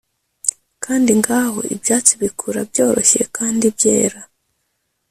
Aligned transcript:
kandi 0.83 1.09
ngaho 1.19 1.59
ibyatsi 1.73 2.13
bikura 2.21 2.59
byoroshye 2.71 3.21
kandi 3.35 3.65
byera, 3.75 4.19